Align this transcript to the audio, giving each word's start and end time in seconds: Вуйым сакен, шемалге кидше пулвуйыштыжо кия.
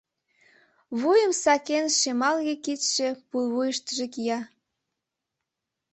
Вуйым 0.99 1.31
сакен, 1.43 1.85
шемалге 1.99 2.55
кидше 2.65 3.07
пулвуйыштыжо 3.29 4.05
кия. 4.13 4.39